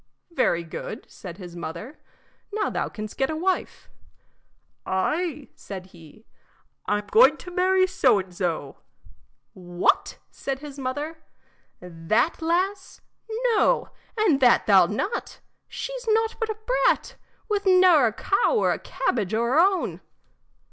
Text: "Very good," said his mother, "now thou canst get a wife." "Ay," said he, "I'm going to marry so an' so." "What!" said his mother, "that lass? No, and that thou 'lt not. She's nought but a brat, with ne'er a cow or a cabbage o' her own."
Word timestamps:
"Very 0.31 0.63
good," 0.63 1.05
said 1.07 1.37
his 1.37 1.55
mother, 1.55 1.99
"now 2.51 2.71
thou 2.71 2.89
canst 2.89 3.17
get 3.17 3.29
a 3.29 3.35
wife." 3.35 3.87
"Ay," 4.83 5.49
said 5.53 5.85
he, 5.93 6.25
"I'm 6.87 7.05
going 7.11 7.37
to 7.37 7.51
marry 7.53 7.85
so 7.85 8.17
an' 8.19 8.31
so." 8.31 8.77
"What!" 9.53 10.17
said 10.31 10.57
his 10.57 10.79
mother, 10.79 11.19
"that 11.79 12.41
lass? 12.41 13.01
No, 13.53 13.91
and 14.17 14.39
that 14.39 14.65
thou 14.65 14.85
'lt 14.85 14.89
not. 14.91 15.39
She's 15.67 16.07
nought 16.09 16.35
but 16.39 16.49
a 16.49 16.57
brat, 16.85 17.15
with 17.47 17.67
ne'er 17.67 18.07
a 18.07 18.11
cow 18.13 18.55
or 18.55 18.71
a 18.73 18.79
cabbage 18.79 19.35
o' 19.35 19.43
her 19.43 19.59
own." 19.59 20.01